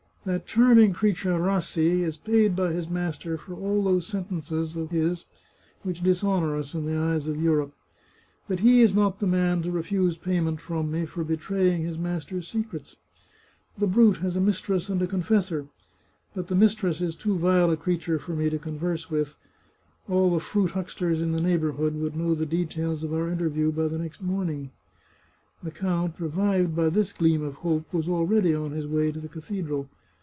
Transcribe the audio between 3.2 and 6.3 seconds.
for all those sentences of his which dis